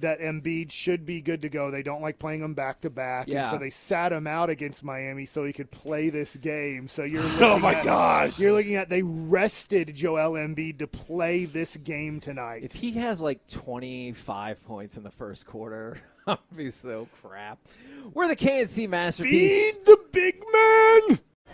that 0.00 0.20
Embiid 0.20 0.70
should 0.70 1.06
be 1.06 1.20
good 1.20 1.42
to 1.42 1.48
go. 1.48 1.70
They 1.70 1.82
don't 1.82 2.02
like 2.02 2.18
playing 2.18 2.42
him 2.42 2.54
back 2.54 2.80
to 2.82 2.90
back, 2.90 3.28
and 3.28 3.46
so 3.48 3.58
they 3.58 3.70
sat 3.70 4.12
him 4.12 4.26
out 4.26 4.50
against 4.50 4.84
Miami 4.84 5.24
so 5.24 5.44
he 5.44 5.52
could 5.52 5.70
play 5.70 6.10
this 6.10 6.36
game. 6.36 6.88
So 6.88 7.02
you're 7.04 7.22
Oh, 7.40 7.58
my 7.58 7.74
at- 7.74 7.84
gosh. 7.84 8.38
you're 8.38 8.52
looking 8.52 8.74
at 8.74 8.88
they 8.88 9.02
rested 9.02 9.94
Joel 9.94 10.32
Embiid 10.32 10.78
to 10.78 10.86
play 10.86 11.44
this 11.44 11.76
game 11.78 12.20
tonight. 12.20 12.62
If 12.64 12.72
he 12.74 12.92
has 12.92 13.20
like 13.20 13.46
25 13.48 14.64
points 14.66 14.96
in 14.96 15.02
the 15.02 15.10
first 15.10 15.46
quarter, 15.46 15.98
I'll 16.26 16.38
be 16.56 16.70
so 16.70 17.08
crap. 17.22 17.58
We're 18.14 18.28
the 18.28 18.36
K&C 18.36 18.86
Masterpiece. 18.86 19.74
Feed 19.76 19.84
the 19.86 19.98
big 20.12 20.42
man. 20.52 21.18